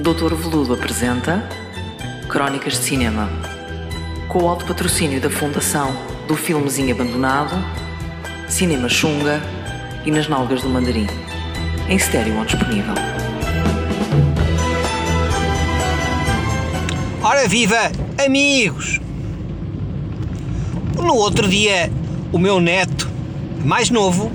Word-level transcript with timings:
Doutor 0.00 0.34
Veludo 0.34 0.72
apresenta 0.72 1.46
Crónicas 2.26 2.72
de 2.72 2.78
Cinema. 2.78 3.28
Com 4.28 4.44
o 4.44 4.48
alto 4.48 4.64
patrocínio 4.64 5.20
da 5.20 5.28
Fundação 5.28 5.94
do 6.26 6.34
Filmezinho 6.34 6.94
Abandonado, 6.94 7.54
Cinema 8.48 8.88
Xunga 8.88 9.42
e 10.06 10.10
Nas 10.10 10.26
Nalgas 10.26 10.62
do 10.62 10.70
Mandarim. 10.70 11.06
Em 11.86 11.96
estéreo 11.96 12.38
ou 12.38 12.46
disponível. 12.46 12.94
Ora 17.22 17.46
viva, 17.46 17.92
amigos! 18.24 18.98
No 20.96 21.14
outro 21.14 21.46
dia, 21.46 21.92
o 22.32 22.38
meu 22.38 22.58
neto, 22.58 23.06
mais 23.62 23.90
novo, 23.90 24.32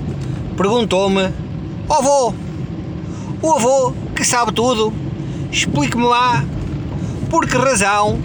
perguntou-me: 0.56 1.28
"Ó 1.88 1.94
avô, 1.94 2.34
o 3.42 3.52
avô 3.52 3.92
que 4.14 4.24
sabe 4.24 4.52
tudo, 4.52 5.05
explique-me 5.56 6.04
lá 6.04 6.44
por 7.30 7.48
que 7.48 7.56
razão 7.56 8.20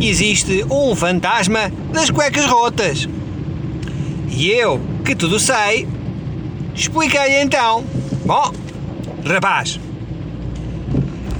existe 0.00 0.64
um 0.70 0.94
fantasma 0.96 1.70
das 1.92 2.10
cuecas 2.10 2.46
rotas?" 2.46 3.08
E 4.28 4.48
eu, 4.50 4.80
que 5.04 5.14
tudo 5.14 5.38
sei, 5.38 5.86
expliquei 6.74 7.40
então: 7.40 7.84
Bom, 8.24 8.52
rapaz, 9.24 9.78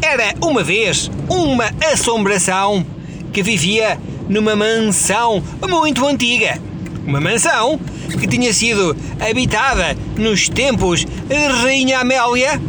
era 0.03 0.35
uma 0.43 0.63
vez 0.63 1.11
uma 1.29 1.71
assombração 1.93 2.85
que 3.33 3.43
vivia 3.43 3.99
numa 4.29 4.55
mansão 4.55 5.43
muito 5.69 6.07
antiga. 6.07 6.61
Uma 7.07 7.21
mansão 7.21 7.81
que 8.19 8.27
tinha 8.27 8.53
sido 8.53 8.97
habitada 9.21 9.97
nos 10.17 10.49
tempos 10.49 11.05
de 11.05 11.47
Rainha 11.63 12.01
Amélia 12.01 12.61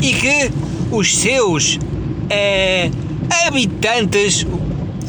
e 0.00 0.12
que 0.14 0.50
os 0.90 1.18
seus 1.18 1.78
eh, 2.30 2.90
habitantes 3.46 4.46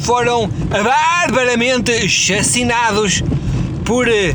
foram 0.00 0.48
barbaramente 0.48 2.08
chacinados 2.08 3.22
por 3.84 4.08
eh, 4.08 4.34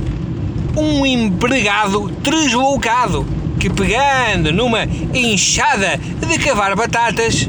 um 0.75 1.05
empregado 1.05 2.09
deslocado 2.21 3.25
que, 3.59 3.69
pegando 3.69 4.51
numa 4.51 4.85
enxada 5.13 5.99
de 6.27 6.37
cavar 6.39 6.75
batatas, 6.75 7.47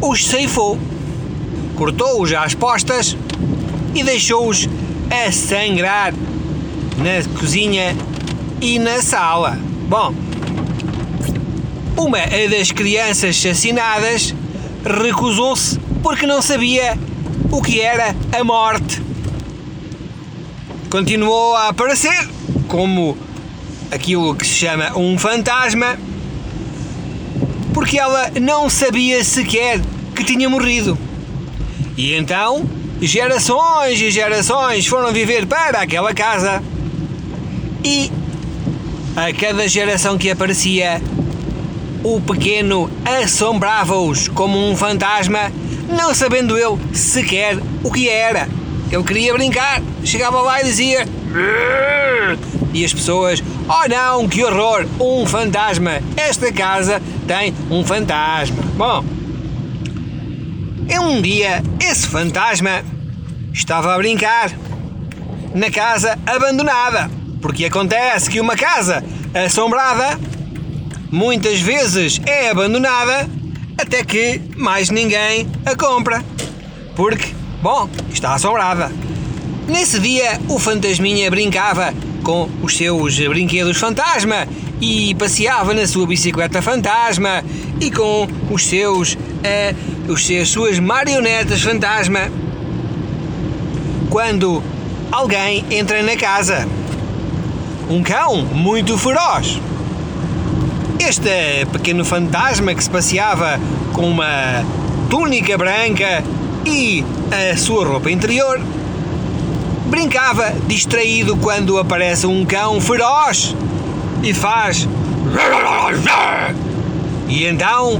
os 0.00 0.26
ceifou, 0.26 0.78
cortou-os 1.74 2.32
às 2.32 2.54
postas 2.54 3.16
e 3.94 4.02
deixou-os 4.02 4.68
a 5.10 5.32
sangrar 5.32 6.14
na 6.98 7.38
cozinha 7.38 7.96
e 8.60 8.78
na 8.78 9.02
sala. 9.02 9.58
Bom, 9.88 10.14
uma 11.98 12.20
das 12.48 12.70
crianças 12.70 13.34
chacinadas 13.34 14.32
recusou-se 14.84 15.78
porque 16.02 16.26
não 16.26 16.40
sabia 16.40 16.96
o 17.50 17.60
que 17.60 17.80
era 17.80 18.14
a 18.32 18.44
morte. 18.44 19.02
Continuou 20.88 21.56
a 21.56 21.68
aparecer 21.68 22.28
como 22.68 23.18
aquilo 23.90 24.34
que 24.34 24.46
se 24.46 24.54
chama 24.54 24.96
um 24.96 25.18
fantasma, 25.18 25.98
porque 27.74 27.98
ela 27.98 28.30
não 28.40 28.70
sabia 28.70 29.22
sequer 29.24 29.80
que 30.14 30.22
tinha 30.22 30.48
morrido. 30.48 30.96
E 31.96 32.14
então, 32.14 32.64
gerações 33.00 34.00
e 34.00 34.10
gerações 34.10 34.86
foram 34.86 35.12
viver 35.12 35.46
para 35.46 35.80
aquela 35.80 36.14
casa. 36.14 36.62
E 37.84 38.10
a 39.16 39.32
cada 39.32 39.66
geração 39.66 40.16
que 40.16 40.30
aparecia, 40.30 41.02
o 42.02 42.20
pequeno 42.20 42.90
assombrava-os 43.04 44.28
como 44.28 44.58
um 44.58 44.76
fantasma, 44.76 45.52
não 45.88 46.14
sabendo 46.14 46.56
ele 46.56 46.78
sequer 46.94 47.58
o 47.82 47.92
que 47.92 48.08
era. 48.08 48.48
Ele 48.90 49.02
queria 49.04 49.32
brincar, 49.34 49.82
chegava 50.04 50.40
lá 50.40 50.60
e 50.60 50.64
dizia. 50.64 51.06
E 52.72 52.84
as 52.84 52.92
pessoas, 52.92 53.42
oh 53.68 53.88
não, 53.88 54.28
que 54.28 54.42
horror, 54.42 54.86
um 55.00 55.26
fantasma. 55.26 56.00
Esta 56.16 56.52
casa 56.52 57.02
tem 57.26 57.54
um 57.70 57.84
fantasma. 57.84 58.62
Bom, 58.76 59.04
um 61.00 61.20
dia 61.20 61.62
esse 61.80 62.06
fantasma 62.06 62.82
estava 63.52 63.94
a 63.94 63.98
brincar 63.98 64.50
na 65.54 65.70
casa 65.70 66.18
abandonada. 66.26 67.10
Porque 67.40 67.66
acontece 67.66 68.30
que 68.30 68.40
uma 68.40 68.56
casa 68.56 69.04
assombrada 69.34 70.18
muitas 71.10 71.60
vezes 71.60 72.20
é 72.26 72.50
abandonada 72.50 73.28
até 73.76 74.04
que 74.04 74.40
mais 74.56 74.90
ninguém 74.90 75.46
a 75.64 75.74
compra. 75.76 76.24
Porque, 76.96 77.32
bom, 77.62 77.88
está 78.12 78.34
assombrada. 78.34 78.90
Nesse 79.68 80.00
dia, 80.00 80.40
o 80.48 80.58
fantasminha 80.58 81.30
brincava 81.30 81.92
com 82.22 82.48
os 82.62 82.76
seus 82.76 83.18
brinquedos 83.18 83.76
fantasma 83.76 84.46
e 84.80 85.14
passeava 85.14 85.74
na 85.74 85.86
sua 85.86 86.06
bicicleta 86.06 86.60
fantasma 86.62 87.44
e 87.80 87.90
com 87.90 88.26
os 88.50 88.66
seus, 88.66 89.14
uh, 89.14 90.12
os 90.12 90.26
seus 90.26 90.48
suas 90.48 90.78
marionetas 90.78 91.62
fantasma. 91.62 92.30
Quando 94.10 94.62
alguém 95.12 95.64
entra 95.70 96.02
na 96.02 96.16
casa, 96.16 96.66
um 97.88 98.02
cão 98.02 98.42
muito 98.44 98.96
feroz. 98.98 99.60
Este 101.08 101.64
pequeno 101.72 102.04
fantasma 102.04 102.74
que 102.74 102.84
se 102.84 102.90
passeava 102.90 103.58
com 103.94 104.10
uma 104.10 104.62
túnica 105.08 105.56
branca 105.56 106.22
e 106.66 107.02
a 107.32 107.56
sua 107.56 107.86
roupa 107.86 108.10
interior 108.10 108.60
brincava 109.86 110.52
distraído 110.66 111.34
quando 111.38 111.78
aparece 111.78 112.26
um 112.26 112.44
cão 112.44 112.78
feroz 112.78 113.56
e 114.22 114.34
faz. 114.34 114.86
E 117.26 117.46
então 117.46 117.98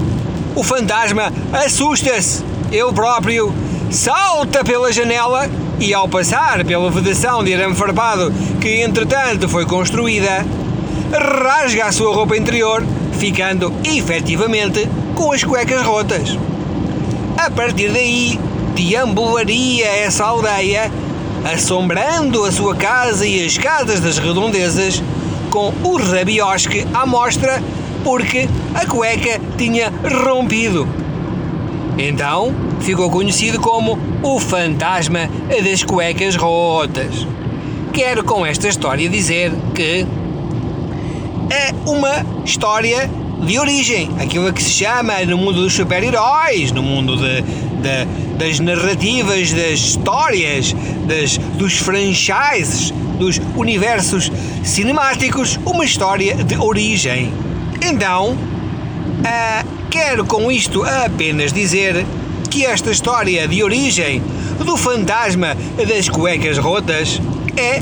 o 0.54 0.62
fantasma 0.62 1.32
assusta-se, 1.64 2.44
ele 2.70 2.92
próprio 2.92 3.54
salta 3.90 4.62
pela 4.62 4.92
janela 4.92 5.48
e, 5.80 5.94
ao 5.94 6.06
passar 6.10 6.62
pela 6.62 6.90
vedação 6.90 7.42
de 7.42 7.54
arame 7.54 7.74
farpado 7.74 8.30
que 8.60 8.82
entretanto 8.82 9.48
foi 9.48 9.64
construída, 9.64 10.44
rasga 11.10 11.86
a 11.86 11.92
sua 11.92 12.14
roupa 12.14 12.36
interior, 12.36 12.84
ficando 13.18 13.72
efetivamente 13.84 14.88
com 15.14 15.32
as 15.32 15.42
cuecas 15.44 15.82
rotas. 15.82 16.38
A 17.36 17.50
partir 17.50 17.90
daí, 17.90 18.38
deambularia 18.74 19.86
essa 19.86 20.24
aldeia 20.24 20.90
assombrando 21.44 22.44
a 22.44 22.52
sua 22.52 22.74
casa 22.74 23.26
e 23.26 23.44
as 23.44 23.56
casas 23.58 24.00
das 24.00 24.18
redondezas, 24.18 25.02
com 25.50 25.72
o 25.82 25.96
rabiosque 25.96 26.86
à 26.92 27.06
mostra 27.06 27.62
porque 28.04 28.48
a 28.74 28.86
cueca 28.86 29.40
tinha 29.56 29.92
rompido. 30.24 30.86
Então 31.96 32.54
ficou 32.80 33.10
conhecido 33.10 33.60
como 33.60 33.98
o 34.22 34.38
fantasma 34.38 35.28
das 35.64 35.82
cuecas 35.82 36.36
rotas. 36.36 37.26
Quero 37.92 38.22
com 38.22 38.46
esta 38.46 38.68
história 38.68 39.08
dizer 39.08 39.52
que 39.74 40.06
é 41.50 41.72
uma 41.86 42.24
história 42.44 43.10
de 43.40 43.58
origem, 43.58 44.10
aquilo 44.20 44.52
que 44.52 44.62
se 44.62 44.70
chama 44.70 45.20
no 45.24 45.38
mundo 45.38 45.62
dos 45.62 45.72
super-heróis, 45.72 46.72
no 46.72 46.82
mundo 46.82 47.16
de, 47.16 47.42
de, 47.42 48.36
das 48.36 48.58
narrativas, 48.60 49.52
das 49.52 49.78
histórias, 49.78 50.74
das, 51.06 51.38
dos 51.56 51.74
franchises, 51.78 52.92
dos 53.18 53.40
universos 53.56 54.30
cinemáticos, 54.64 55.58
uma 55.64 55.84
história 55.84 56.34
de 56.34 56.56
origem. 56.56 57.32
Então, 57.82 58.32
uh, 58.32 59.68
quero 59.90 60.24
com 60.24 60.50
isto 60.50 60.82
apenas 60.82 61.52
dizer 61.52 62.04
que 62.50 62.64
esta 62.64 62.90
história 62.90 63.46
de 63.46 63.62
origem 63.62 64.22
do 64.64 64.76
fantasma 64.76 65.56
das 65.86 66.08
cuecas 66.08 66.58
rotas 66.58 67.20
é 67.56 67.80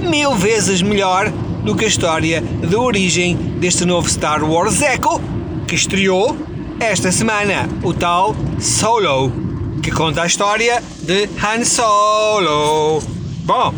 mil 0.00 0.34
vezes 0.34 0.82
melhor 0.82 1.32
do 1.64 1.74
que 1.74 1.84
a 1.84 1.88
história 1.88 2.40
de 2.40 2.76
origem 2.76 3.36
deste 3.58 3.84
novo 3.84 4.08
Star 4.08 4.42
Wars 4.44 4.80
Echo 4.82 5.20
que 5.66 5.74
estreou 5.74 6.36
esta 6.80 7.12
semana, 7.12 7.68
o 7.82 7.92
tal 7.92 8.34
Solo, 8.58 9.32
que 9.82 9.90
conta 9.90 10.22
a 10.22 10.26
história 10.26 10.82
de 11.02 11.28
Han 11.42 11.64
Solo. 11.64 13.02
Bom, 13.44 13.74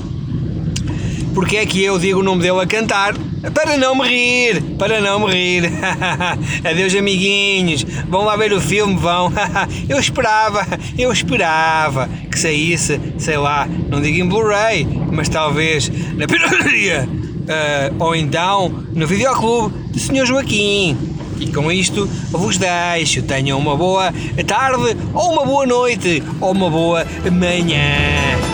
porque 1.35 1.56
é 1.56 1.67
que 1.67 1.82
eu 1.82 1.99
digo 1.99 2.21
o 2.21 2.23
nome 2.23 2.43
dele 2.43 2.61
a 2.61 2.67
cantar? 2.67 3.15
Para 3.55 3.77
não 3.79 3.94
me 3.94 4.06
rir, 4.06 4.62
para 4.79 5.00
não 5.00 5.21
me 5.21 5.33
rir. 5.33 5.73
Adeus, 6.62 6.94
amiguinhos. 6.94 7.85
Vão 8.06 8.25
lá 8.25 8.37
ver 8.37 8.53
o 8.53 8.61
filme, 8.61 8.97
vão. 8.97 9.33
eu 9.88 9.99
esperava, 9.99 10.67
eu 10.99 11.11
esperava 11.11 12.09
que 12.31 12.38
saísse, 12.38 13.00
sei 13.19 13.38
lá, 13.38 13.67
não 13.88 14.00
digo 14.00 14.19
em 14.19 14.29
Blu-ray, 14.29 14.87
mas 15.11 15.29
talvez 15.29 15.91
na 16.17 16.26
pirataria 16.26 17.09
uh, 17.40 18.04
ou 18.04 18.14
então 18.14 18.84
no 18.92 19.06
videoclube 19.06 19.75
do 19.92 19.98
Sr. 19.98 20.26
Joaquim. 20.26 20.96
E 21.38 21.46
com 21.52 21.72
isto 21.72 22.06
vos 22.31 22.58
deixo. 22.58 23.22
Tenham 23.22 23.58
uma 23.58 23.76
boa 23.76 24.12
tarde, 24.46 24.96
ou 25.14 25.32
uma 25.32 25.44
boa 25.44 25.66
noite, 25.66 26.22
ou 26.40 26.52
uma 26.52 26.69
boa 26.69 27.06
manhã. 27.32 28.50